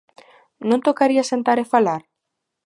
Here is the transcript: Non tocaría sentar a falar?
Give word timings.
Non 0.69 0.83
tocaría 0.87 1.23
sentar 1.31 1.57
a 1.61 1.69
falar? 1.73 2.01